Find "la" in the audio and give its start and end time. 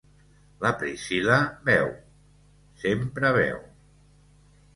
0.61-0.69